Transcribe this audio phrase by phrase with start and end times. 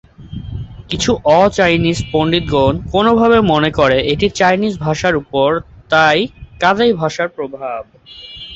[0.89, 5.49] কিছু অ-চাইনিজ পণ্ডিতগণ, কোনভাবে, মনে করে এটি চাইনিজ ভাষার উপর
[5.91, 7.81] তাই-কাদাই ভাষার প্রভাব।